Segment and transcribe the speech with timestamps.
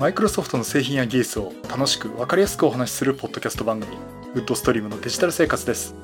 [0.00, 3.98] マイクロソフトの製品や技術を楽しく分かりやすくお話しするポッドキャスト番組
[4.32, 5.94] ウッドストリームのデジタル生活です。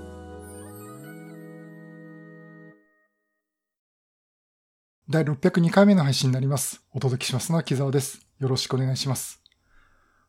[5.09, 6.83] 第602回目の配信になります。
[6.93, 8.21] お届けしますのは木澤です。
[8.39, 9.41] よろしくお願いします。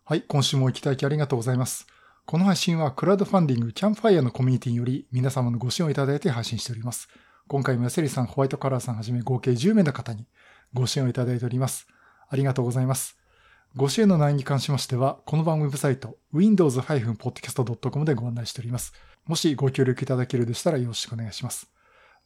[0.06, 1.88] はい今週もお聞きいただきありがとうございます。
[2.26, 7.10] この配信はクラウドファンディングキャンプファイヤーのコミュニティにより皆様のご支援をいただいて配信しております。
[7.50, 10.26] 今回もヤセリさん、ホワイトカラーさんはじめ合計10名の方に
[10.72, 11.86] ご支援をいただいております。
[12.30, 13.18] ありがとうございます。
[13.78, 18.92] ご支援の内容に関しましては、この番組ウェブサイト、windows-podcast.com でご案内しております。
[19.28, 21.70] もしご協力いただけるでしたらよろしくお願いします。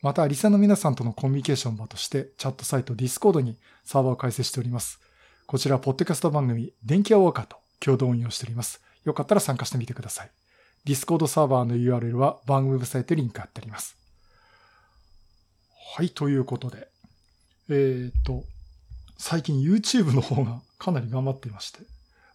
[0.02, 5.02] また、リサの皆さんとのコミュニケーション場として、チャットサイト Discord にサーバーを開設しております。
[5.46, 8.82] こちら、ポッドキャスト番組、電気屋ウォーカーと共同運用しております。
[9.04, 10.32] よかったら参加してみてください。
[10.86, 13.98] Discord サーバーの URL は番組ウェブサイトにリンク貼ってあります。
[15.98, 16.88] はい、ということで。
[17.68, 18.46] えー、っと、
[19.22, 21.82] 最近 YouTube の方がかなり頑張っていまして。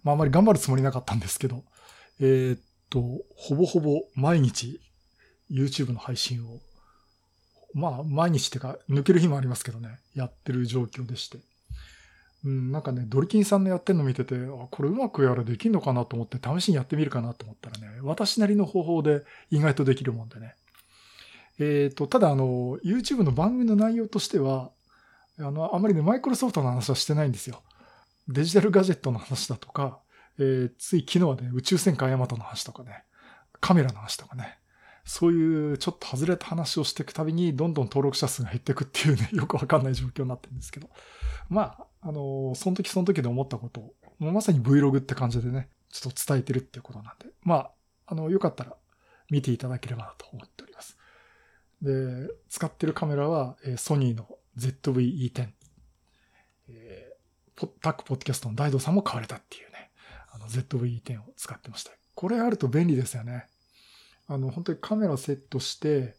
[0.05, 1.65] まああまり頑張るつもりなかったんですけど、
[2.21, 3.01] えー、っと、
[3.35, 4.81] ほぼほぼ毎日
[5.51, 6.61] YouTube の配信を、
[7.75, 11.39] まあ毎日ってか抜ける日もありますけどね、やってる状況でして。
[12.45, 20.55] うん、なんかね、ドリキンさんのやってるの見てて、あ、これうまくやらできんのかなと思って試しにやってみるかなと思ったらね、私なりの方法で意外とできるもんでね。
[21.59, 24.71] えっ、ー、と、ただあの、YouTube の番組の内容としては、
[25.39, 27.63] あの、あまりね、マイクロソフトの話はしてないんですよ。
[28.29, 30.01] デジタルガジェットの話だとか、
[30.39, 33.05] えー、つい昨日はね、宇宙戦艦ヤマトの話とかね、
[33.61, 34.59] カメラの話とかね、
[35.05, 40.91] そういうちょっと外れた話をしていくたびに、どんどん登録者数が減っていくっていうね、 よくわかんない状況になってるんですけど。
[41.49, 47.73] まあ、あの、その時その時で思ったことを、もうまさに Vlog って感じでね、ちょっと伝えてるっていうことなんで、まあ、
[48.07, 48.77] あの、よかったら
[49.31, 50.99] 見ていただければなと思っております。
[51.83, 55.49] で、使ってるカメラは、えー、ソニーの ZV-E10。
[56.69, 59.91] えー、タックポッドキャストの大道さんも買われたっていうね、
[60.33, 61.93] あの ZV-E10 を使ってました。
[62.15, 63.47] これあると便利ですよね。
[64.29, 66.15] あの、本当にカメラセットして、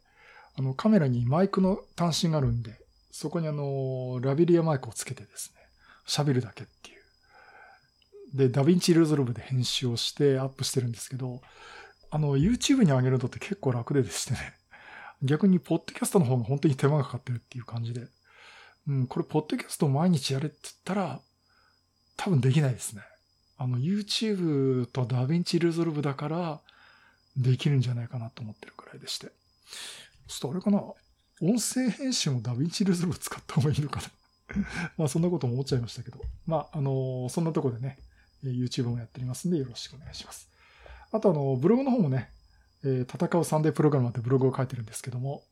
[0.55, 2.79] あの、カメラにマイクの端子があるんで、
[3.11, 5.61] そこにあの、ラビリアマイクをつけてですね、
[6.07, 8.37] 喋るだけっていう。
[8.37, 11.41] で、ダヴィンチルーズロブで編集をしてアップしてるんですけど、
[12.09, 14.53] あの、YouTube に上げるのって結構楽ででしてね。
[15.23, 18.07] 逆にポッドキャストの方が本当に手間がかかってるっていう感じで。
[18.87, 21.19] うん、これ、ポッドキャスト毎日やれって言ったら、
[22.15, 23.01] 多分できないですね。
[23.57, 26.61] あの、YouTube と DaVinci Resolve だから、
[27.35, 29.27] できるんじゃないかなと思ってるくらいでして。
[30.27, 30.79] ちょっとあれかな
[31.41, 34.07] 音声編集も DaVinci Resolve 使った方がいいのかな
[34.97, 36.19] まあ、そんなことも思っちゃいましたけど。
[36.45, 37.99] まあ、あの、そんなとこでね、
[38.43, 40.49] YouTube もやっておりますんで、よろしくお願いします。
[41.11, 42.31] あと、あの、ブログの方もね、
[42.83, 45.43] え、戦うサンデープログラムってブログを書いてるんですけども、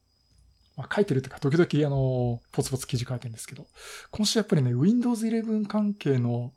[0.76, 3.66] まあ、書いてるというか、時々、あの、ポツポツ記事書いてるんですけど、
[4.12, 6.54] 今週やっぱりね、Windows 11関係の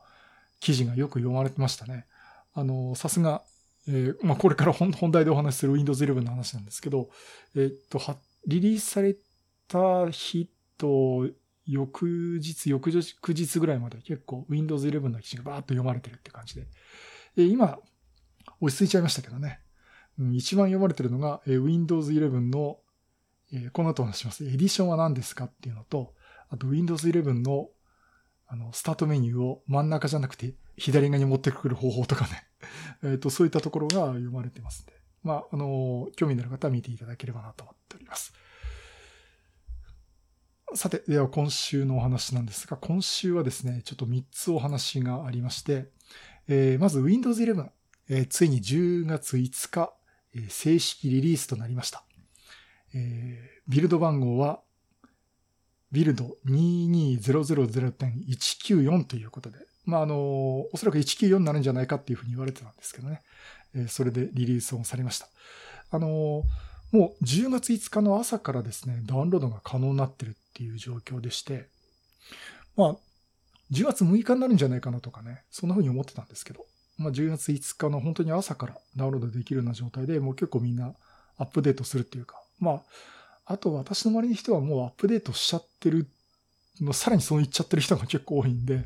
[0.61, 2.07] 記事がよく読まれてましたね。
[2.55, 3.43] あの、さすが、
[3.87, 7.11] えー、まあ、これから本題でお話しする Windows 11の話なんですけど、
[7.55, 8.01] えー、っと、
[8.47, 9.17] リリースされ
[9.69, 11.29] た日と、
[11.67, 16.67] 翌日、翌日ぐらいまで結構 Windows 11の記事がバーッと読まれてるって感じで、
[17.37, 17.79] えー、今、
[18.61, 19.61] 落ち着いちゃいましたけどね。
[20.33, 22.79] 一番読まれてるのが、Windows 11の、
[23.53, 24.45] えこの後話します。
[24.45, 26.15] エディションは何ですかっていうのと、
[26.51, 27.69] あと Windows 11の
[28.51, 32.47] あの、スタートメニューを真ん中じゃなくて左側に持ってくる方法とかね。
[33.05, 34.95] えっと、そういったところが読まれてますんで。
[35.23, 38.33] まあ、あの、興味のある方は見ていただければなと思っております。
[40.75, 45.91] さて、では今週のお話なんですが、今週はですね、ちょっと3つお話がありまして、
[46.47, 47.71] えー、まず Windows 11、
[48.09, 49.93] えー、ついに10月5日、
[50.49, 52.05] 正式リリースとなりました。
[52.95, 54.61] えー、ビルド番号は、
[55.91, 63.23] ビルド22000.194ということで、まあ、あの、おそらく194になるんじゃないかっていうふうに言われてたんですけどね。
[63.75, 65.29] えー、それでリリースをされました。
[65.91, 66.45] あの、
[66.93, 71.69] もう10月5日の朝からですね、ダウンロードが可能になってるっていう状況でして、
[72.77, 72.97] まあ、
[73.71, 76.65] 10月6日になるんじゃないかなとかね、そんなふうに思ってたんですけど、
[76.97, 80.95] まあ、10月5日の本当に朝からダウンロードできるような状態で、もう結構みんな
[81.37, 82.83] アップデートするっていうか、ま
[83.47, 86.07] あ、あと私の周りの人はもうアップデートしちゃってる
[86.81, 88.85] の、さらにそう言っちゃってる人が結構多いんで、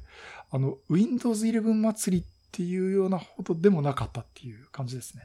[0.51, 5.23] あの、Windows 11祭りっていうようなほどでもなかったっていう感じですね。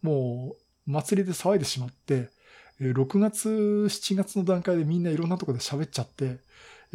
[0.00, 0.56] も
[0.86, 2.30] う、祭りで騒いでしまって、
[2.80, 6.38] 6月、7月の段階でみんないろんなとこで喋っちゃって、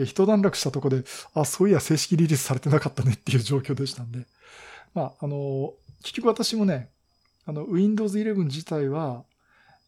[0.05, 1.03] 一段落したとこで、
[1.33, 4.25] あ、そういや正式リリースされてなかったねっていう状況でしたんで、
[4.93, 6.89] まあ、あの、結局私もね、
[7.45, 9.23] あの、Windows 11自体は、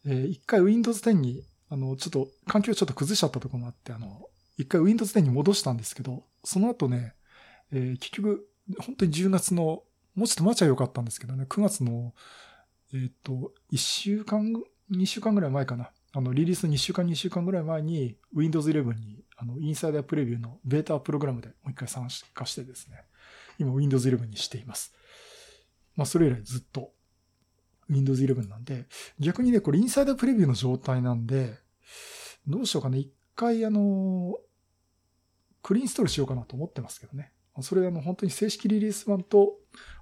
[0.06, 4.26] えー、一回 Windows 10に、あの、ちょっと、環境ちょっと崩しちゃったところもあって、あの、
[4.56, 7.14] 一回 Windows 10に戻したんですけど、その後ね、
[7.72, 8.46] えー、結局、
[8.78, 9.82] 本当に10月の、
[10.14, 12.14] もうちょっと待ちゃよかったんですけどね、9月の、
[12.92, 14.52] えっ、ー、と、1週間、
[14.90, 15.90] 2週間ぐらい前かな。
[16.12, 23.04] あの、リリースの2週間、2週間ぐらい前に、Windows 11に、あの、インサイダープレビューのベータプログラムでもう一回参加してですね、
[23.58, 24.92] 今 Windows 11にしています。
[25.94, 26.92] まあ、それ以来ずっと
[27.90, 28.86] Windows 11なんで、
[29.18, 31.58] 逆にね、これインサイダープレビューの状態なんで、
[32.46, 34.36] どうしようかね、一回あの、
[35.62, 37.32] クリーンストールしようかなと思ってますけどね。
[37.60, 39.56] それあの、本当に正式リリース版と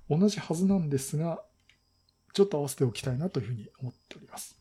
[0.08, 1.42] 同じはずなんですが、
[2.32, 4.56] ちょっと合わせておきたいなというふうに思っております。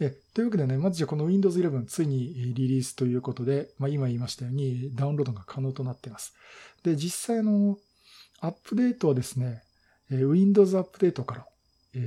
[0.00, 6.34] えというわけでね、まずじゃこの Windows 11ついにリリースということで、まあ、今言いましたようにダウンロードが可能となっています。
[6.82, 7.76] で、実際の
[8.40, 9.62] アップデートはですね、
[10.10, 11.46] Windows アップデートから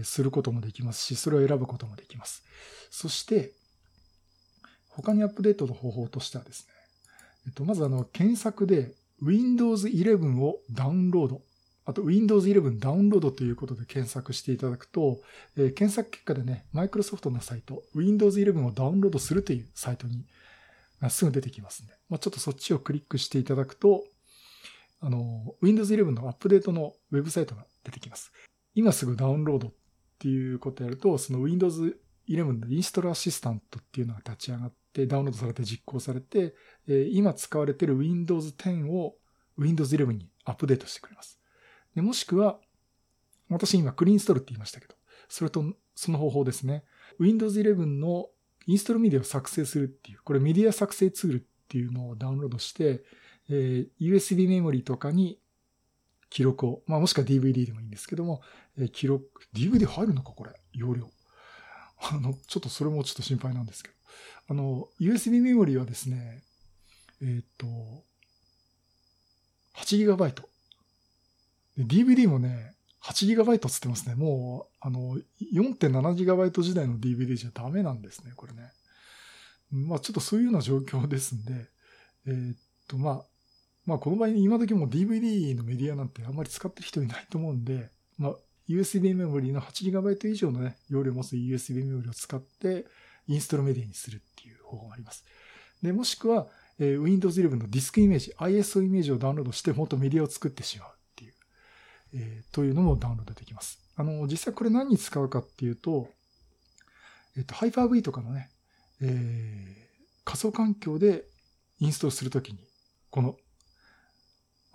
[0.04, 2.44] することもできますし、それを選ぶこともできます。
[2.90, 3.52] そして、
[4.90, 6.74] 他にアップデートの方法としてはですね、
[7.48, 11.42] えっと、まずあの、検索で Windows 11をダウンロード
[11.86, 15.22] あと Windows 11ダウンロードということで検索していただくと、
[15.56, 20.26] えー、検索結果でね、Microsoft のサイト、Windows 11をダウンロードするというサイトに
[21.10, 24.04] すぐ出てきますんで、まあ、ちょっとそっちをクリックしていただくと、
[25.00, 28.32] あの、Windows 11のアップデートのウェブサイトが出てきます。
[28.76, 29.74] 今すぐダウンロードっ
[30.20, 36.56] ていうことやると、その Windows 11のインストールアシスタントっていうのが立ち上がって、ダウンロードされて実行されて、
[36.88, 39.16] え今使われてる Windows 10を
[39.58, 41.40] Windows 11にアップデートしてくれます。
[41.96, 42.60] でもしくは、
[43.50, 44.96] 私今クリーンストールって言いましたけど、
[45.30, 45.64] それと
[45.96, 46.84] その方法ですね。
[47.20, 48.30] Windows 11の
[48.68, 53.04] インストールメディアを作成するっていう、これメディア作成ツールっていうのをダウンロードして、
[53.50, 55.40] えー、USB メモリとかに
[56.36, 58.42] 記録を、まあもしくは DVD でもいいんですけども、
[58.78, 61.10] え、記録、DVD 入るのかこれ、容量。
[61.98, 63.96] あの、ちょっとそれもちょっと心配なんですけど。
[64.50, 66.44] あの、USB メモリーはですね、
[67.22, 67.66] えっ、と、
[69.76, 70.44] 8GB。
[71.78, 74.16] DVD もね、8GB つってますね。
[74.16, 75.18] もう、あの、
[75.54, 78.74] 4.7GB 時代の DVD じゃダメなんですね、これね。
[79.72, 81.70] まあ、ちょっとそういうような状況ですんで、
[82.28, 82.58] えー、っ
[82.90, 83.26] と、まあ、
[83.86, 88.36] まあ、この場合、今時も DVD のメディアなんてあんまり使ってる人いないと思うんで、まあ、
[88.68, 92.86] USB メモリーの 8GB 以上のね、容量を持つ USB メモリーを使って、
[93.28, 95.24] インストールメディアにするっていう方法があります。
[95.82, 96.48] で、もしくは、
[96.80, 100.90] えー、Windows 11のディスクイメージ、ISO イメージをダウンロードして、もっとメディアを作ってしまう。
[102.16, 103.80] えー、というのもダウンロードできます。
[103.98, 106.08] あの、実際これ何に使うかっていうと、
[107.36, 108.50] えっ、ー、と、Hyper-V とかのね、
[109.02, 111.26] えー、仮想環境で
[111.80, 112.60] インストールするときに、
[113.10, 113.36] この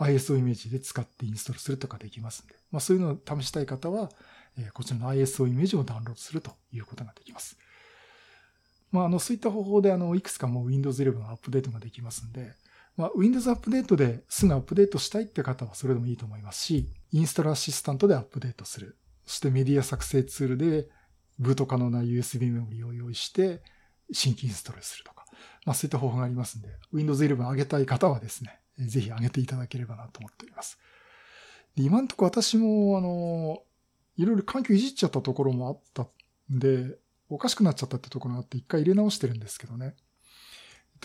[0.01, 4.11] ISO イメージで使ってインストールするとかできますんで、まあそういうのを試したい方は、
[4.59, 7.57] え、こちらの ISO イメージをダウンロードするということができます。
[8.91, 12.55] まあ、あの、そういった方法で、あの、いくつかもう Windows 11のアップデートができますんで、
[12.97, 18.97] まあ、Windows アップデートですぐアップデートしたいって方はそれでもいいと思いますし、インストールアシスタントでアップデートする。
[19.27, 20.89] そしてメディア作成ツールで
[21.39, 23.63] ブート可能な USB メモリを用意して
[24.13, 25.25] 新規インストールするとか、
[25.65, 30.79] まあそういった方法がありますんで、Windows 11上げたい方はですね、ぜひ上げていただければなと思っております。
[31.77, 33.63] で今んとこ私も、あの、
[34.17, 36.03] いろいろ環境いじっちゃったところもあった
[36.53, 36.99] んで、
[37.29, 39.95] おかしくなっちゃったってところがあって一回入れ直してるんですけどね。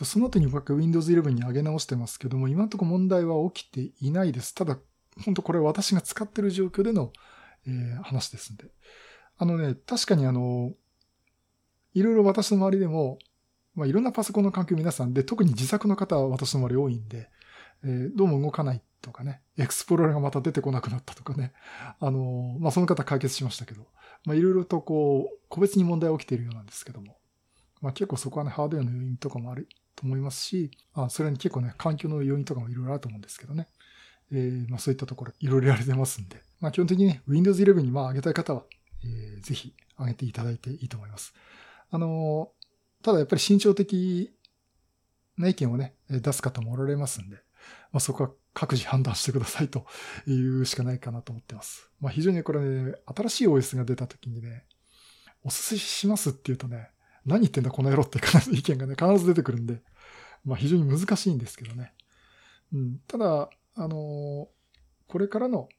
[0.04, 4.54] その後に僕は Windows 11に上げ直してますけども、今のとこ問題は起きていないです。
[4.54, 4.77] ただ、
[5.24, 7.13] 本当これは私が使ってる状況での、
[7.65, 8.65] えー、話ですんで。
[9.38, 10.74] あのね、確かにあの、
[11.94, 13.20] いろいろ私の周りでも、
[13.74, 17.29] まあ、いろんなパソコンの環境皆さんで、特に自作の方は私の周り多いんで、
[17.84, 21.53] えー、どうも動かないとかね、エクスプローラーがまた出てこなくなったとかね、
[22.00, 23.86] あの、まあ、その方解決しましたけど、
[24.25, 27.17] まあ、いろいろとこう、個別に問題起きているようなんですけども、
[27.82, 33.67] まあ、結構そこはね、ハードウェアの要因とかもあると思いますし、あそれに結構ね、環境の要因とかもいろいろあると思うんですけどね。
[34.32, 38.63] えー、まあそういったところいろいろやれてますんで、まあ基本的にね、Windows 11にまあ上げたい方は、
[39.03, 41.34] えー、ぜひ上げていただいていいと思います。
[41.91, 44.32] あのー、ただやっぱり慎重的
[45.38, 47.38] な意見をね、出す方もおられますんで、
[47.91, 49.86] まあそこは各自判断してくださいと
[50.27, 51.89] いうしかないかなと思ってます。
[52.00, 54.65] まあ非常にこれね、新しい OS が出た時にね、
[55.43, 56.89] おすすめしますって言うとね、
[57.25, 58.19] 何言ってんだこの野郎って
[58.51, 59.81] 意見がね、必ず出てくるんで、
[60.43, 61.93] まあ非常に難しいんですけどね。
[62.74, 64.48] うん、ただ、あの
[65.07, 65.69] これからの、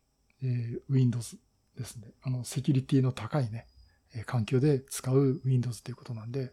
[0.42, 1.38] えー、Windows
[1.76, 2.12] ですね。
[2.22, 3.66] あの、セキュリティの高いね、
[4.24, 6.52] 環境で使う Windows ということなんで、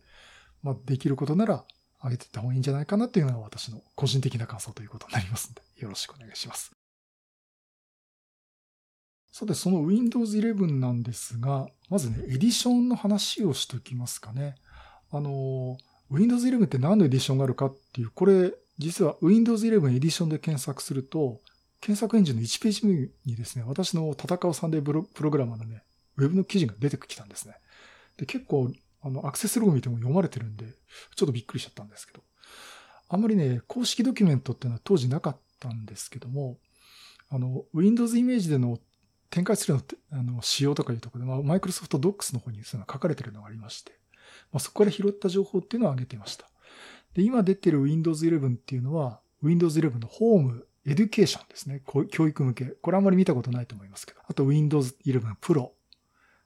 [0.62, 1.66] まあ、できることなら
[2.04, 6.72] 上げていった方がいいんじゃないかなっていうのが私の個人的な感想ということになりますんで、よろしくお願いします。
[9.32, 14.56] さて、その Windows 11なんですが、まずね、エディションの話をしておきますかね。
[15.12, 15.78] あの、
[16.12, 21.40] Windows 11って何のエディションがあるかっていう、これ実は Windows 11エディションで検索すると、
[21.80, 25.84] 検索エンジンの1ページ目にですね、私の戦うサンデープログラマーのね、
[26.18, 27.56] ウェブの記事が出てきたんですね。
[28.18, 28.72] で、結構、
[29.04, 30.66] あの、アクセスログ見ても読まれてるんで、
[31.16, 32.24] ちょっとびっくりしちゃったんですけど。
[33.10, 36.58] あんまりね、公式ドキュメントっていうのは当時なかったんですけども、
[37.30, 38.80] あの、Windows イメージでの
[39.30, 43.94] 展開するのってあの仕様とかいうところで、まあ、マイクロソフト Docs の方にそういうの書かれてるのがありまして、
[44.52, 46.48] まあ、そこから拾った情報っていうのを上げていました。
[47.16, 51.82] で、今出てる Windows 11っていうのは、Windows 11のホーム、エデュケーションですね。
[52.12, 52.66] 教育向け。
[52.66, 54.20] これあんまり見たことないと思いますけど。
[54.28, 55.70] あと Windows 11 Pro。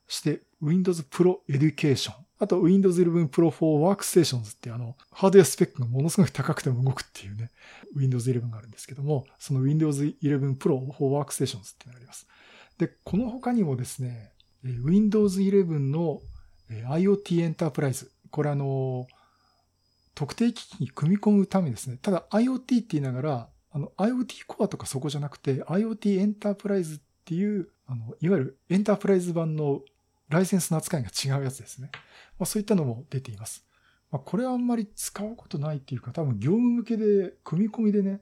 [0.08, 2.14] して Windows Pro Education。
[2.40, 7.52] あと Windows 11 Pro for Workstations ってあの、ハードウェアスペックがものすごい高くても動くっていうね、
[7.96, 12.28] Windows 11があるんですけども、その Windows 11 Pro for Workstations っていうのがあります。
[12.78, 14.32] で、この他にもですね、
[14.64, 16.22] Windows 11の
[16.70, 18.12] IoT エンタープライズ。
[18.30, 19.08] これあの、
[20.14, 21.98] 特定機器に組み込むためですね。
[22.02, 29.82] ただ IoT って言いながら、あの IoT コアとかそこじゃなくて IoT エンタープライズっていう、あの、いわゆるエンタープライズ版の
[30.30, 31.90] ライセンスの扱いが違うやつですね。
[32.38, 33.66] まあ、そういったのも出ています。
[34.12, 38.22] まあ、これはあんまり使うことないっていうか、多分業務向けで組み込みでね、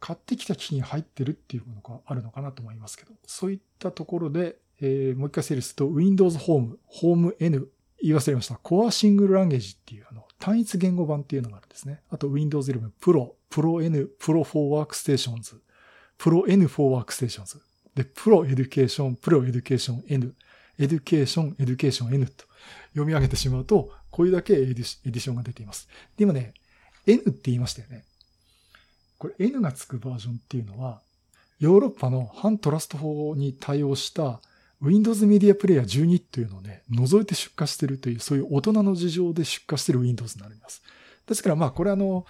[0.00, 7.68] 買ってきた機器に入ってるっていうのがあるのかなと思いますけど、そういったところで、えー、もう一回整理すると、Windows Home、Home N、
[8.02, 8.54] 言い忘れました。
[8.54, 12.00] Core Single Language っていうあの単一言語版っていうのがあるんですね。
[12.08, 15.58] あと Windows 11 Pro、Pro N、Pro for Workstations、
[16.18, 17.58] Pro N for Workstations、
[17.94, 20.34] で、Pro Education、Pro Education N、
[20.80, 22.44] Education、Education N と
[22.90, 24.84] 読み上げてしまうと、これだけエディ
[25.18, 25.88] ションが出ています。
[26.16, 26.54] で、今ね、
[27.06, 28.04] N って言いましたよね。
[29.18, 31.00] これ N がつくバージョンっていうのは、
[31.58, 34.40] ヨーロッパの反トラスト法に対応した
[34.80, 40.82] Windows Media Player 12というのをね、除いて出荷してるという、そういう大人の事情で出荷してる Windows になります。
[41.26, 42.24] ですからまあこれあの、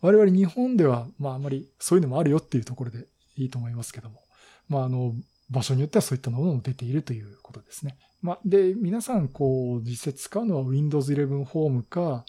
[0.00, 4.20] 我々日本ではまああまりそういうのもあるよっていうところでいいと思いますけども、
[4.68, 5.14] まああの、
[5.54, 7.96] 場所によってはそういったものも出ているということですね。
[8.20, 12.24] まあ、で、皆さん、こう、実際使うのは Windows 11 Home か、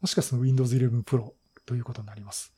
[0.00, 1.32] もしかすると Windows 11 Pro
[1.66, 2.52] ということになります。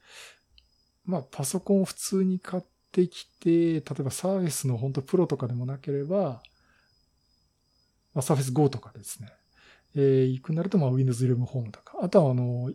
[1.04, 6.42] まあ、パソコンを普通に買ってきて、例えば Surface の本当プロとかでもなければ、
[8.14, 9.28] まあ、Surface Go とかですね。
[9.96, 11.98] えー、行くなると、まあ、Windows 11 Home とか。
[12.02, 12.72] あとは、あの、い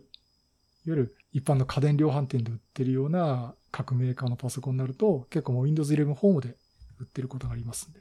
[0.86, 6.56] ゆる一般の家電量販店で売ってるような各メーカーのパソコンになると、結構もう Windows 11 Home で
[6.98, 8.00] 売ってることがありますんで。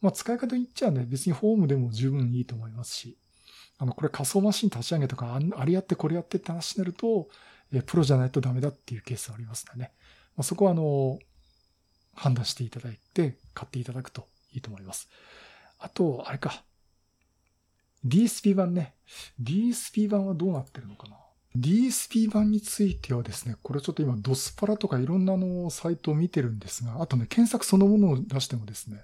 [0.00, 3.16] まあ、使い方言っちゃうね、別にホームでも十分いいと思いますし、
[3.78, 7.28] あの、これ仮想マシン立ち上げとか、あれやってこれやってって話になると、
[7.72, 9.92] えプロじゃないとダメだっていうケースがありますのでね。
[10.36, 11.18] まあ、そこはあの、
[12.14, 15.08] 判断していただいて、買っていただくといいと思います。
[15.78, 16.62] あと、あれか。
[18.04, 18.94] DSP 版ね。
[19.40, 21.16] DSP 版はどうなってるのかな
[21.56, 29.00] DSP 版についてはですね、これちょっと今ドスパラとかいろんなのサイトを見てるんですが、あとね、検索そのものを出してもですね、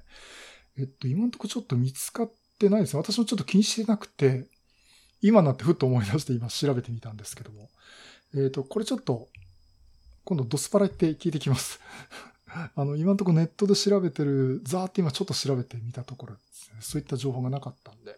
[0.79, 2.97] えっと、今のとこちょっと見つかってないです。
[2.97, 4.47] 私もちょっと気にしてなくて、
[5.21, 7.69] 今なってふっと思い出して今調べてみたんですけども、
[8.35, 9.29] えっと、これちょっと、
[10.25, 11.81] 今度ドスパラって聞いてきます。
[12.75, 18.17] あの、今のとこネットで調べてる、ザーって今ちょっと調べてみたところですね、そういった情報がなかったんで、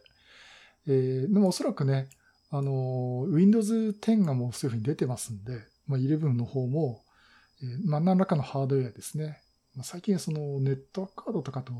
[0.87, 2.09] えー、でもおそらくね、
[2.51, 7.03] あの、Windows 10がもうそういうふうに出てますんで、まあ、11の方も、
[7.63, 9.41] えー、まあ、何らかのハードウェアですね。
[9.77, 11.73] まあ、最近そのネットワークカードとかと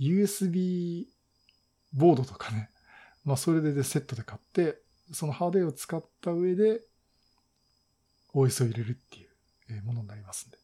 [0.00, 1.04] USB
[1.92, 2.70] ボードとかね、
[3.24, 4.78] まあ、それでセットで買って、
[5.12, 6.80] そのハードウェアを使った上で
[8.34, 10.58] OS を入れるっていうものになりますんで、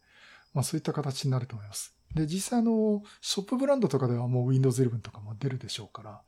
[0.55, 1.95] まあ、そういった形になると思います。
[2.15, 6.23] で、実際あの、ショップブランドとかではもう Windows 11とかも出るでしょうから、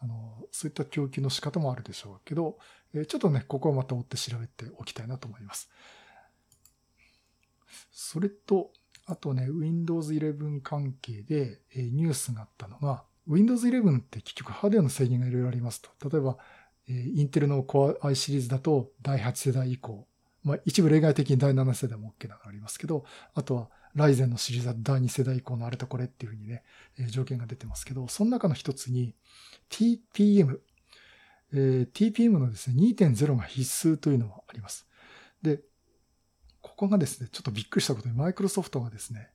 [0.00, 2.58] あの、そういった供給の仕方もあるでしょうけど、
[2.94, 5.70] えちょっとね、ここはまた追って調べておきたいなと思います。
[7.92, 8.72] それと、
[9.06, 15.90] あとね、Windows 11関係で、えニュースがあったのが、Windows 11って結局ハードウェアの制限がいろいろありますと。
[16.08, 16.38] 例えば、
[16.88, 20.06] えインテルの Core i シリーズだと第8世代以降、
[20.42, 23.04] まあ一部例外的に第7世代も OK なのがありますけど、
[23.34, 26.62] あとはライゼンのシリーズは第2世代以降のあれとこれっていうふうにね、
[26.98, 29.14] え条件が出てますけど、その中の一つに
[29.70, 30.58] TPM、
[31.52, 34.86] えー、TPM のですね、2.0が必須というのがあります。
[35.42, 35.60] で、
[36.60, 39.30] ここがですね、ちょっとびっくりしたことに、マイクロソフトがですね、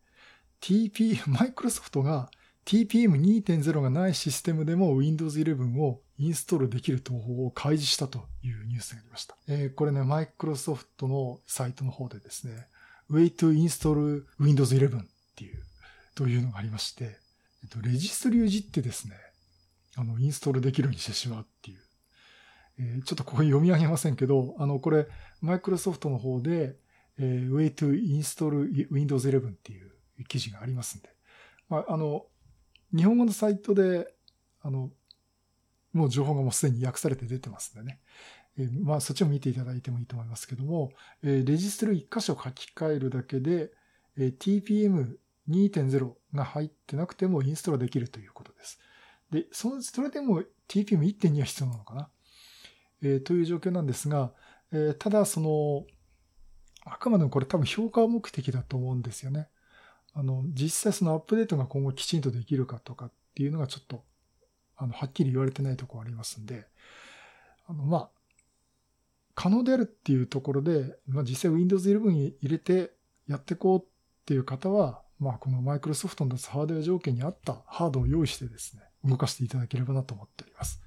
[0.62, 2.30] TP、マイクロソフトが
[2.66, 9.36] TPM2.0 がないシステムでも Windows 11をインストールできる方法を開示したというニュースがありました。
[9.48, 12.68] えー、これね、マイクロソフトのサイトの方でですね、
[13.12, 15.06] Way to install Windows 11っ
[15.36, 15.62] ていう、
[16.16, 17.18] というのがありまして、
[17.64, 19.16] えっと、レジストリをじってですね、
[19.96, 21.80] あの、インストールできるようにしてしまうっていう。
[22.78, 25.08] えー、ちょっとここ読み上げませんけど、あの、これ、
[25.42, 26.76] マイクロソフトの方で、
[27.18, 29.92] えー、Way to install Windows 11っていう
[30.28, 31.10] 記事がありますんで。
[31.70, 32.26] まあ、あの、
[32.96, 34.14] 日本語のサイトで、
[34.62, 34.90] あの、
[35.94, 38.00] もう情報がもうすでに訳されて出てますんでね。
[38.58, 40.92] えー、まあ、そっちを見ていただいてもいいと思いますけども、
[41.24, 43.72] えー、レジストル1箇所書き換えるだけで、
[44.18, 48.80] えー、TPM2.0 が入ってなくてもインストールできるということです。
[49.32, 52.10] で、その、それでも TPM1.2 は必要なのかな、
[53.02, 54.34] えー、という状況なんですが、
[54.72, 55.86] えー、ただその、
[56.86, 59.50] あくまでもこれ多分評価目的だと思うんですよね。
[60.16, 64.04] あの、実際そのアップデートが今後きちんとできるかとかっていうのがちょっと、
[64.78, 66.66] あの、はっきり言われてないところありますんで、
[67.68, 68.10] あの、まあ、
[69.36, 72.92] 可能であるっていうところで、まあ実際 Windows 11に入れて
[73.28, 73.86] やっていこうっ
[74.26, 80.82] ていう方は、まあこのマイクロソフトの出すハードウェア条件に合ったハードを用意してですね、動かしていただければなと思っております。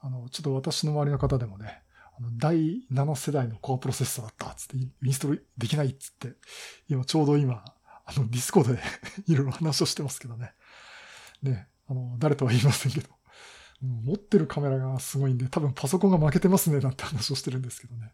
[0.00, 1.82] あの、ちょっと私の周りの方でもね、
[2.16, 6.36] あの第7世代のコアプロセッサーだったっつって、インストールできないっつって、
[6.88, 7.64] 今ちょうど今、
[8.16, 8.80] あの、 Discord で
[9.26, 10.52] いろいろ話をしてますけどね。
[11.42, 13.08] ね、あの、誰とは言いませんけど、
[13.80, 18.12] 持ってるカメラがすごいんで、多分パソコンが負けてますね、なんて話をしてるんですけどね。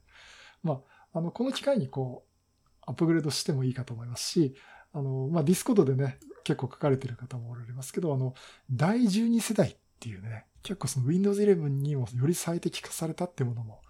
[0.62, 4.55] まあ、あの、この機会にこう、アップグレードしてもいいかと思いますし、
[4.93, 8.35] あの、まあ、 Discord でね、結構書かれてる方もおられますけど、あの、
[8.71, 13.83] 第12世代っていうね、結構その Windows 11にもより最適化されたってものも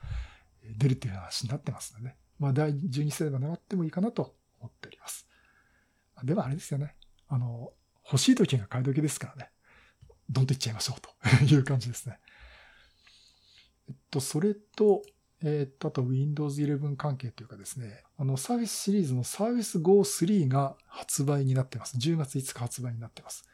[0.78, 2.16] 出るっていう話になってますのでね。
[2.38, 5.25] まあ、第12世代が狙ってもいいかなと思っております。
[6.24, 6.94] でもあれですよね。
[7.28, 7.72] あの、
[8.04, 9.50] 欲しい時が買い時ですからね。
[10.30, 11.10] どんといっちゃいましょうと
[11.44, 12.18] いう感じですね。
[13.88, 15.02] えっと、それと、
[15.42, 21.96] えっと、あと Windows 11関係というかですね、あの、サービスシリーズの Service Go 3が発売になってます。
[21.96, 23.44] 10月5日発売になってます。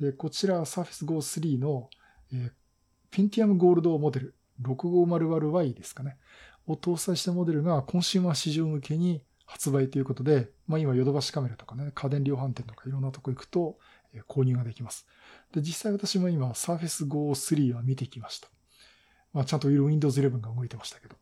[0.00, 1.90] で、こちら Surface Go 3の、
[2.32, 6.18] えー、Pentium Gold モデル 6500Y ですかね。
[6.66, 13.78] を搭載したモデルがコンシューマー市場向けに発売ということで、まあ今ヨドバシカメラとかね、家電量販店とかいろんなとこ行くと、
[14.28, 15.06] 購入ができます。
[15.52, 18.48] で、実際私も今 Surface Go 3は見てきました。
[19.32, 21.16] まあちゃんと Windows 11が動いてましたけど。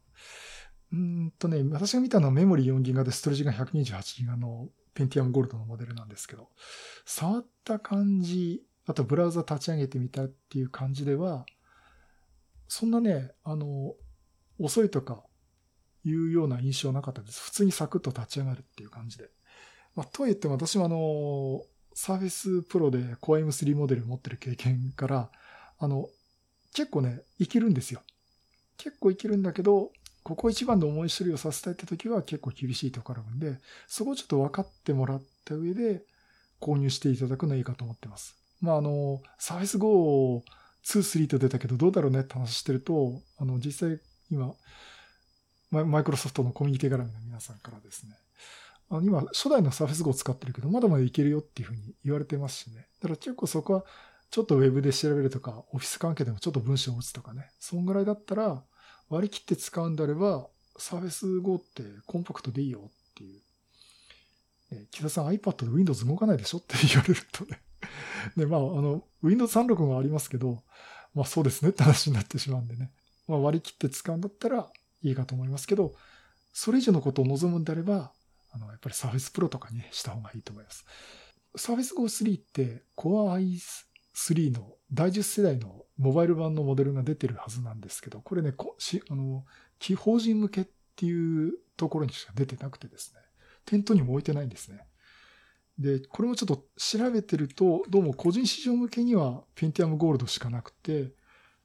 [0.92, 6.48] うんとね、私が見たのはメモリー 4GB でストレージが 128GB の Pentium Gold のモデルなんですけど、
[7.04, 11.46] 触った感じ、あとブラウザ立ち上げてみたっていう感じでは、
[12.66, 13.94] そんなね、あの、
[14.58, 15.22] 遅いとか
[16.08, 17.40] いうような印象なかったです。
[17.40, 19.28] 普通にサクッと立ち上がるっていう感じで。
[19.96, 21.62] まあ、とはいっても私もあの、
[21.94, 25.30] サーフェスプロで Core M3 モデル持ってる経験から、
[25.78, 26.08] あの、
[26.74, 28.02] 結構ね、いけるんですよ。
[28.76, 29.90] 結構いけるんだけど、
[30.22, 36.02] ここ一番の思い処理をさせたいって時は結構厳しいところあるんで、そこをちょっと分かってもらった上で
[36.60, 38.36] 購入していただくのはいいかと思ってます。
[38.60, 40.42] まあ、あの、サーフェス Go
[40.84, 44.54] 2、3と出たけどどうだろうねって話してると、あの、実際今、
[45.70, 48.16] マイクロソフトのコミュニティ絡みの皆さんからですね、
[48.88, 52.86] あの今、初代の Surface Go を使ってるけど、まだまだいけるよっていうふうに言われてますしね。
[53.00, 53.84] だから結構そこは、
[54.30, 57.50] ちょっとウェブで調べるとか、オフィス関係でもちょっと文章を打つとかね。
[57.58, 58.62] そんぐらいだったら、
[59.08, 60.48] 割り切って使うんであれば、
[60.78, 63.40] Surface Go ってコンパクトでいいよっていう。
[64.70, 67.60] ね、木田さん iPad で Windows 動かないでしょって言われるとね。
[68.36, 70.62] で、 まあ、あの、Windows 365がありますけど、
[71.14, 72.92] まあそうですねって話になってしまうんでね。
[73.26, 74.70] まあ割り切って使うんだったら
[75.10, 75.94] いいかと思いますけど、
[76.52, 78.12] それ以上のことを望むんであれば、
[78.50, 80.86] あの、やっぱり Surface Pro とかに、ね、した方がいいと思います。
[81.56, 83.32] Surface Go 3って Core
[84.14, 89.44] i3 の第10世代のモバイル版のモデルが出てるはずなんですけど、これね、こしあの、
[89.98, 90.66] 法人向けっ
[90.96, 93.20] ていうところにしか出てなくてですね、
[93.64, 94.86] 店頭にも置いてないんですね。
[95.78, 101.12] で、これもちょっと調べてると、どうも個人市場向けには Pentium Gold しかなくて、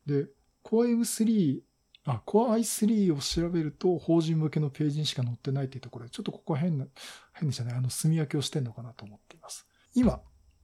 [0.05, 0.27] で、
[0.63, 1.61] Core M3
[2.05, 6.85] あ、Core i3 を調べると、法人向けのページにしか載ってないっていうところで、ちょっとここは変な、
[7.33, 9.67] 変じゃない、あの、墨分けをしてんのかなと思っています。
[9.93, 10.21] 今、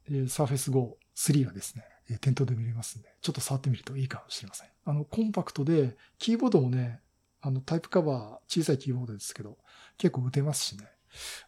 [0.09, 4.69] えー、Surface Go 3がですね、え、店頭で見れますんで、ちょっと触ってみるといいかもしれません。
[4.85, 7.01] あの、コンパクトで、キーボードもね、
[7.41, 9.57] あの、タイプカバー、小さいキーボードですけど、
[9.97, 10.87] 結構打てますしね。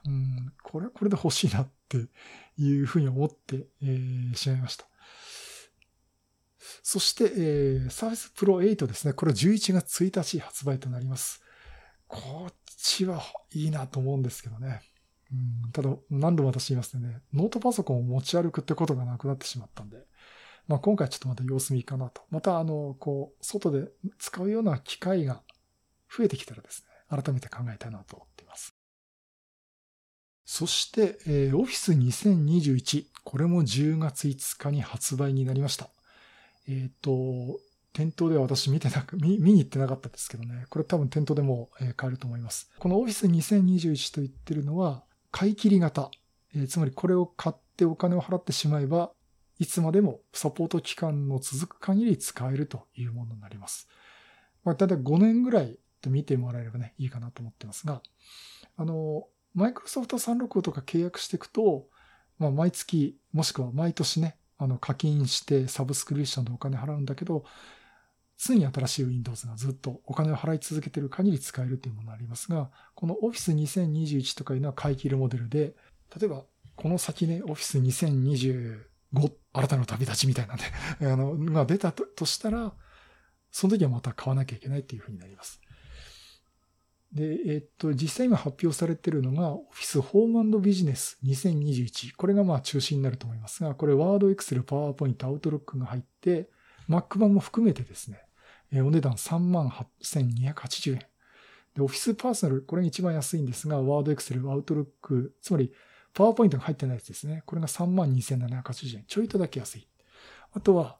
[0.05, 2.07] うん、これは、これで欲しいなって
[2.57, 4.88] いうふうに思って、えー、しまいました。
[6.83, 9.13] そして、えー、Surface Pro 8ですね。
[9.13, 11.41] これ11月1日発売となります。
[12.07, 13.21] こっちは
[13.53, 14.81] いいなと思うんですけどね。
[15.31, 17.21] うん、ただ、何度も私言いますね。
[17.33, 19.97] ノートパソコンを持ち歩くってことがなくなってしまったんで。
[20.67, 22.21] まあ今回ちょっとまた様子見かなと。
[22.29, 25.43] またあの、こう、外で使うような機会が
[26.15, 28.75] 増えてきたらですね、改めて考えたいなと思っています。
[30.45, 33.05] そして、えー、Office 2021。
[33.23, 35.89] これも10月5日に発売になりました。
[36.69, 37.59] えっ、ー、と、
[37.93, 40.65] 店頭では私見てなく、見見に行ってなかったですけどね。
[40.69, 42.71] これ多分店頭でも、買えると思います。
[42.77, 46.11] この Office 2021と言ってるのは、買い切り型。
[46.53, 49.11] えー、つまりこれを買ってお金を払ってしまえば、
[49.57, 53.87] いつまでもサポート期間の続く限り使えるというものになります。
[54.63, 58.01] まあ、だいたい5年ぐらいと見てもらえればね、いいかなと思ってますが、
[58.77, 61.87] あの、マイクロソフト365とか契約していくと、
[62.37, 67.45] まあ、毎月、もしくは毎年ね、あの、課金してサブスクリプションでお金払うんだけど、
[68.37, 75.73] 常に新しい Windows がずっとお金を払い続けている限り使えるというものがありますが、この Office 2021とかいうのは買い切るモデルで、
[76.17, 76.43] 例えば、
[76.75, 80.61] この先ね、Office 2025新たな旅立ちみたいなね
[81.01, 82.73] あの、が出たとしたら、
[83.51, 85.61] その時はまた買わなきゃいけないっていうふうになります。
[87.11, 92.15] で、えっと、実際今発表されているのが、オフィスホームビジネス2021。
[92.15, 96.49] これがまあ中心になると思いますが、これ、ワード、エクセル、パワーポイント、アウトロックが入って、
[96.87, 98.21] Mac 版も含めてですね、
[98.81, 101.05] お値段38,280円。
[101.75, 105.71] で、オフィスパーソナル、これが一番安いんですが、ワード、エクセル、アウトロック、つまり、
[106.13, 107.41] パワーポイントが入ってないやつですね。
[107.45, 109.05] これが32,780円。
[109.07, 109.87] ちょいとだけ安い。
[110.53, 110.97] あとは、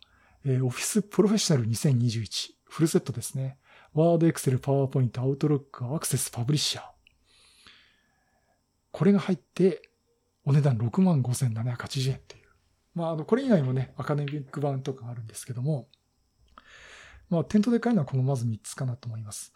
[0.63, 2.53] オフィスプロフェッショナル2021。
[2.63, 3.58] フルセットですね。
[3.95, 6.81] Word、Excel、PowerPoint、Outlook、Access、Publisher。
[8.91, 9.81] これが入って、
[10.45, 12.47] お値段65,780円っていう。
[12.95, 15.87] まあ、あの、これ以外もね、アカデミック版とかあるんですけども、
[17.29, 19.53] まあ、店頭で買えるのはこのまず3つかなと思います。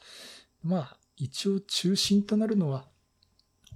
[0.63, 2.85] まあ、一応中心となるのは、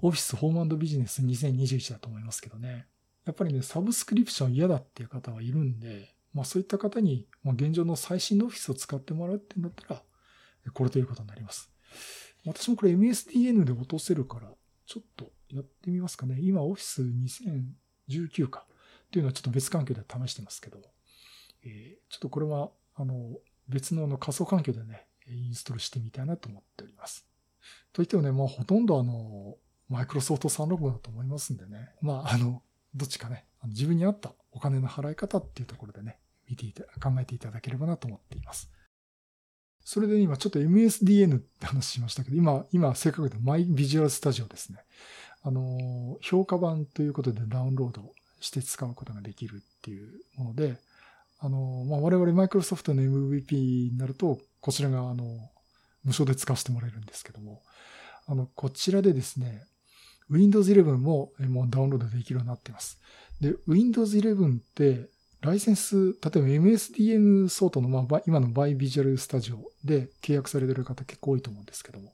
[0.01, 2.85] オフィスホームビジネス2021だと思いますけどね。
[3.25, 10.03] やっぱりね、サブスクリプション嫌だっていう方はいるんで、まあそういった方に、まあ、現状の最新のオフィスを使ってもらうってんだったら、
[10.71, 11.69] これということになります。
[12.45, 14.49] 私もこれ MSDN で落とせるから、
[14.85, 16.37] ちょっとやってみますかね。
[16.39, 20.79] 今、オフィス2019かっていうのはちょっと別環境で試してますけど、
[21.63, 27.27] えー、ちょっとこれは、あの、別のの仮想環境でね、インストールしてみたいなと思っております。
[27.91, 29.57] といってもね、まあほとんどあの、
[29.89, 31.91] マイクロソフト365だと思いますんでね。
[32.01, 32.61] まあ、あの、
[32.93, 38.71] どっちかね、自分に合ったお金の払い方っていうところでね、見ていた、考えていただければなと思っています。
[39.89, 44.79] それで今ちょっと MSDN って話しましたけど、今、今正確にマイビジュアルスタジオですね。
[45.43, 50.75] あの、評価版ということでダウンロードして使うことができるっていうもので、
[51.39, 55.23] あの、まあ、我々マイクロソフトの MVP になると、こちらがあの、
[56.03, 57.61] 無償で使わせてもらえるんですけども、
[58.25, 59.63] あの、こちらでですね、
[60.29, 62.99] Windows 11ももうダウンロードできるようになっています。
[63.39, 65.07] で、Windows 11って、
[65.41, 72.13] ライセンス、例えば MSDN 相当の、まあ、今のバイビジュアルスタジオで契約されてる方結構多いと思うんですけども、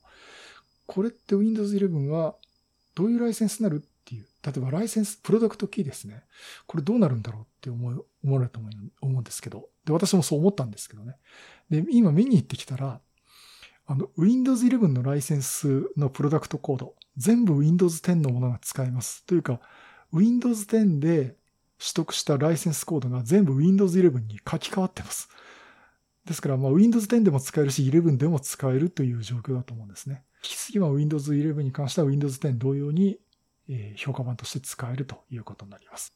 [0.86, 2.36] これって Windows 11は
[2.96, 6.24] どういうライセンスになるっていう、例えばライセンス、プロダクトキーですね。
[6.68, 11.16] これどうなるんだろうって思う、思われると思うんですけど、で、私もそう思ったんですけどね。
[11.70, 13.00] で、今見に行ってきたら、
[13.86, 19.26] あの、Windows 11のライセンスのプロダクトコード、全部 Windows 10のものが使えます。
[19.26, 19.60] というか、
[20.12, 21.36] Windows 10で
[21.80, 25.30] 取得したライセンスコードが全部 Windows 11に書き換わってます。
[26.26, 30.24] ですから、まあ、Windows 10でも使えるし、11でも使えるという状況だと思うんですね。
[30.44, 33.20] 引き継ぎは Windows 11に関しては Windows 10同様に、
[33.96, 36.14] 評価版として使えるということになります。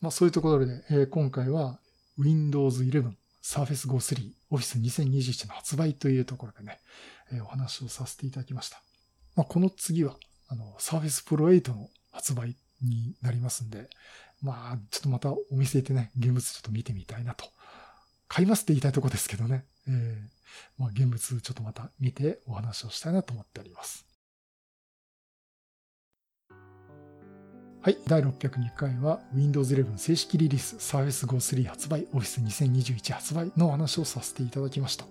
[0.00, 1.80] まあ、そういうところで、え、今回は
[2.18, 6.78] Windows 11 Surface Go 3 Office 2021の発売というところでね、
[7.32, 8.82] え、お話をさせていただきました。
[9.36, 10.16] まあ、この次は、
[10.48, 13.88] あの、Surface Pro 8の発売になりますんで、
[14.42, 17.46] まあ、ちょっとまたお店行ってね、現物ちょっと見てみたいなと。
[18.28, 19.64] 買いますって言いたいとこですけどね。
[19.88, 24.06] えー、まあ、現物ちょっとまた見てお話をしたいなと思っております。
[27.82, 27.96] はい。
[28.06, 35.06] 第602回は Windows 11正式リリース Surface Go 3発売 Office 2021発売のお話をさせていただきました。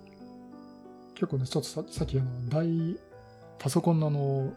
[1.14, 2.96] 結構ね、ちょっとささっきあの、大、
[3.58, 4.52] パソコンのあの、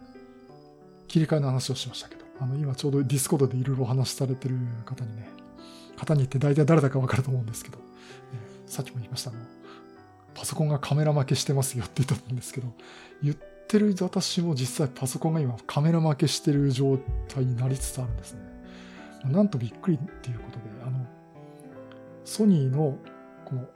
[1.08, 5.28] 切り替えの話をしましたけど、あの、今ちょうど Discord でいろいろお話しされてる方にね、
[5.96, 7.78] 方に言って大体誰だかわかると思うんですけど、
[8.32, 9.40] えー、さっきも言いました、あの、
[10.34, 12.68] パソコンがカメラ負けしてますよって言ったんですけど、
[13.22, 13.36] 言っ
[13.68, 18.40] てる私も実際パソコンが今カメラ負けしてる状態になりつつあるんですね。
[19.24, 21.06] なんとびっくりっていうことで、あの、
[22.24, 22.98] ソニーの
[23.44, 23.66] この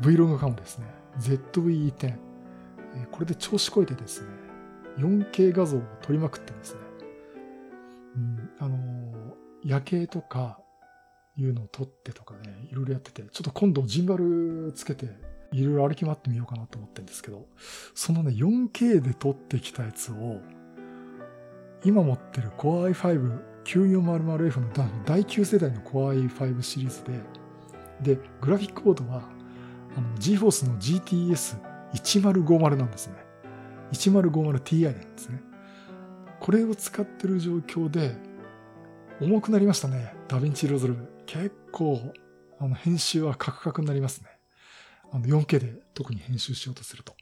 [0.00, 0.86] Vlog カムですね、
[1.20, 2.14] ZVE10、
[3.10, 4.28] これで調子こえてですね、
[4.98, 6.80] 4K 画像を撮りまくってですね、
[8.58, 10.60] あの、夜景とか
[11.36, 15.06] いうのを撮ってとかね、いろいろやってて、ちょっと今度ジンバルつけて、
[15.52, 17.46] いろいろ歩き回ってみようかなと思ってるんですけど、
[17.94, 20.40] そのね、4K で撮ってきたやつを、
[21.84, 22.92] 今持ってる Core
[23.64, 24.72] i5-9400F の
[25.04, 27.04] 第9世代の Core i5 シリーズ
[28.02, 29.22] で、で、グラフィックボードは、
[29.96, 33.14] あの GForce の GTS1050 なんですね。
[33.92, 35.42] 1050Ti なんですね。
[36.48, 38.16] これを使ってる状況で、
[39.20, 40.14] 重くなりましたね。
[40.28, 41.06] ダヴィンチロズルブ。
[41.26, 42.00] 結構、
[42.58, 44.30] あの、編集はカクカクになりますね。
[45.12, 47.12] あの、4K で特に編集しようとすると。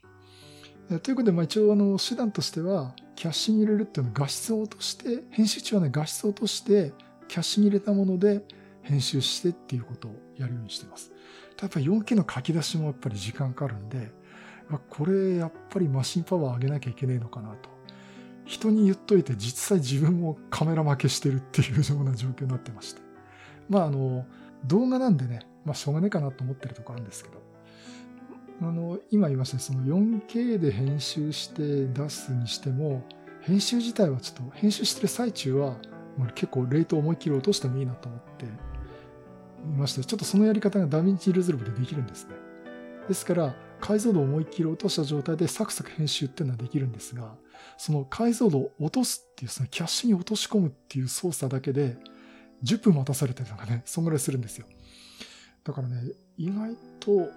[1.01, 6.93] ということで、まあ一応、あの、手段としては、キャッシュに入れるっていうのは画質を落として、編集中はね、画質を落として、
[7.27, 8.45] キャッシュに入れたもので
[8.83, 11.11] 編集してっていうことをやるようにしてます。
[11.61, 14.09] やっぱり 4K の書き出しもやっぱり時間かかるんで、
[14.89, 17.75] これやっぱりマシンパワー上げなきゃいけねえのかなと。
[18.47, 23.01] 人に言っといて実際自分もカメラ負けしてるっていうような状況になってまして。
[23.69, 24.25] まああの、
[24.65, 27.47] 動画なんでね、まあしょうがねえかなと思ってるとこあるんですけど。
[28.61, 33.03] あの、今言いましたね、その 4K で編集して出すにしても、
[33.41, 35.75] 編集自体はちょっと、編集してる最中は、
[36.33, 38.49] 結構レート思いっきり落としてもいいなと思ってい
[39.77, 42.35] まして、ちょっとそのやり方が DaVinci Resolve でできるんですね。
[43.07, 47.35] ですから、解像度を思いっきり落とした状態でサクサク編集っていうのはできるんですが、
[47.77, 51.97] その解像度を落とすっていう、そのキャッシュに落とし込むっていう操作だけで、
[52.63, 54.65] 10分待たされたりとかね、そんぐらいするんですよ。
[55.63, 57.29] だからね、意外と、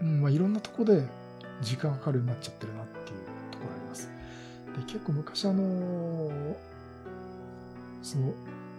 [0.00, 1.04] うん、まあいろんなとこで
[1.60, 3.18] 時間かかるようになっちゃってるなっていう
[3.50, 4.08] ところあります。
[4.76, 6.56] で、結構昔あの、
[8.02, 8.32] その、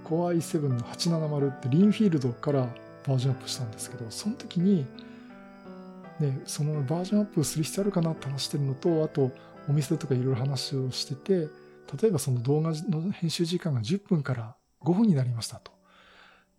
[0.06, 2.68] Core i7 の870ってリンフィールドから
[3.06, 4.86] バージョンアップしたんですけど、その時に、
[6.20, 9.32] ね、そのバージョンアップする必要あるかなって話してるのと、あと、
[9.70, 11.48] お店とかいろいろ話をしてて、
[12.02, 15.72] 例えばその動画の編集時間が10分から5分になりましたと。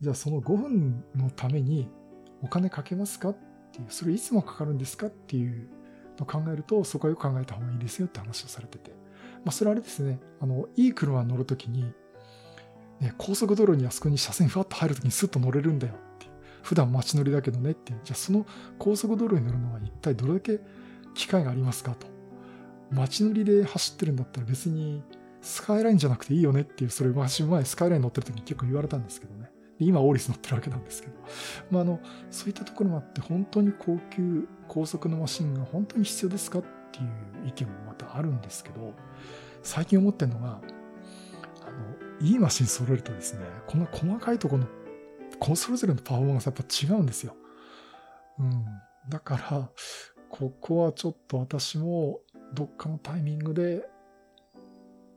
[0.01, 1.89] じゃあその5分のために
[2.43, 3.37] お金かけますかっ
[3.73, 5.69] ていう、それいつもかかるんですかっていう
[6.19, 8.91] のを考えると、そこはよく考えた方がいいですよって話をされてて。
[9.45, 11.93] まあそれあれですね、あの、いい車乗るときに、
[13.01, 15.95] ね、高速道路にあそこに車線ふわっと入るときにスッと乗れるんだよ。
[16.71, 17.93] 普段街乗りだけどねって。
[18.05, 18.47] じゃあその
[18.79, 20.61] 高速道路に乗るのは一体どれだけ
[21.15, 22.07] 機会がありますかと。
[22.93, 25.03] 街乗りで走ってるんだったら別に
[25.41, 29.51] スカイラインじゃなくていいよねっていう、それ私前スカイライン乗ってる時に結構言われたんですけどね。
[29.81, 31.15] 今オーリス乗ってるわけなんですけど。
[31.73, 31.99] まああの、
[32.31, 38.95] そういったところもあって本当に高級高速のマシンが本当に必要ですかっていう意見もまたあるんですけど、
[39.65, 40.61] 最近思ってるのが、
[41.67, 44.69] あの、いいマシン揃えるとですね、この細かいところの、
[45.55, 47.35] それぞれのパフォーマンスやっぱ違うんですよ。
[48.39, 48.65] うん。
[49.09, 49.71] だから、
[50.29, 52.21] ここはちょっと私も
[52.55, 53.89] どっかのタイミングで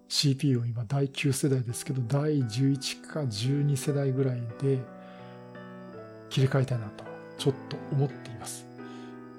[0.07, 4.79] CPU を今第9世代ですけど、第11か12世代ぐらいで
[6.29, 7.03] 切り替えたいなと、
[7.37, 8.65] ちょっと思っています。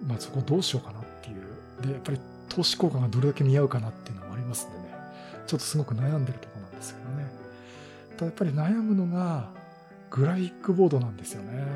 [0.06, 1.86] まあそこどうしようかなっていう。
[1.86, 4.94] で、やっぱり投資効果がどれだけ見合うかなっていうのもありますんでね。
[5.46, 7.26] ちょっとすごく悩んでるとこなんですけどね。
[8.12, 9.50] ただやっぱり悩むのが
[10.14, 11.66] グラフィックボードなんですよね。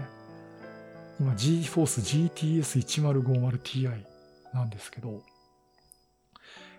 [1.18, 4.04] 今 GForce GTS1050Ti
[4.54, 5.24] なんですけど、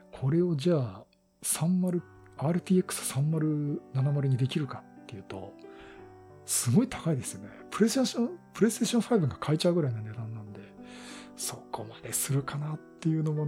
[0.09, 1.03] これをじゃあ、
[1.43, 2.01] 30、
[2.37, 5.51] RTX3070 にできるかっていうと、
[6.45, 7.49] すごい高いですよね。
[7.69, 10.61] プレイステーション、プレイステーション5が買えちゃうぐらいの値段なんで、
[11.35, 13.45] そこまでするかなっていうのも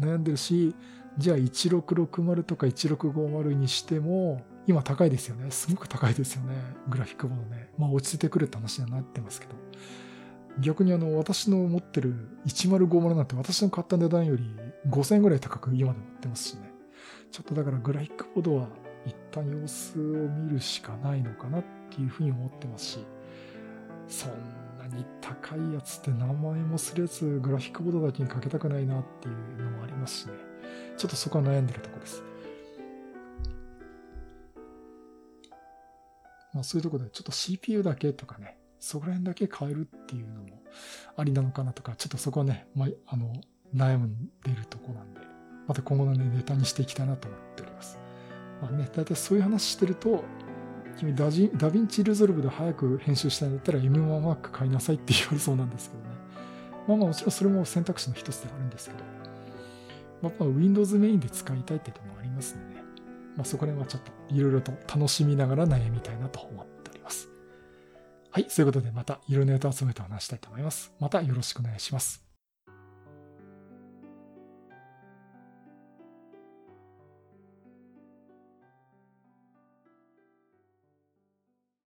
[0.00, 0.74] 悩んでるし、
[1.16, 5.50] じゃあ1660とか1650にしても、今高いですよね。
[5.50, 6.54] すごく高いですよね。
[6.88, 7.70] グラフィックボードね。
[7.78, 9.54] まあ落ち着いてくるって話にはなってますけど。
[10.60, 12.14] 逆にあの、私の持ってる
[12.46, 14.44] 1050なんて私の買った値段より
[14.88, 16.70] 5000円ぐらい高く今でも売ってますしね。
[17.30, 18.68] ちょっとだからグラフィックボードは
[19.06, 23.06] 一旦様子を見るしかないのかなっていうふうに思ってますし、
[24.06, 24.30] そん
[24.78, 30.34] なに高いやつって何万円もするやつグラフィックボードだけにかけたくないなっていうのもありますしね。
[30.96, 32.22] ちょっとそこは悩んでるとこです。
[36.52, 40.62] まあそういうところでちょっと CPU だけとかね、そこら辺だけ変えるっていうのも
[41.16, 43.32] ありなのかなとか、ちょっとそこはね、まあ、あの、
[43.74, 45.20] 悩んでるとこなんで、
[45.66, 47.98] また今後のね、ネタにしていきたいなと思っております。
[48.60, 50.24] まあね、だいたいそういう話してると、
[50.98, 56.08] 君ダジ DaVinci Resolve で早く編集したいんだったら M1Mac 買いなさいって言われそうなんですけどね。
[56.86, 59.04] まあまあもちろんそれも選択肢の一つではあるんですけど、
[60.22, 62.71] まあ、まあ Windows メインで使いたいっていうのもありますね。
[63.36, 67.32] まあそこら辺はちょっといろいろと楽しみながら悩みたいなと思っております
[68.32, 68.46] はい。
[68.48, 70.90] そういうことでまたいろんなネタを集めてお話したいと思います。
[70.98, 72.31] またよろしくお願いします。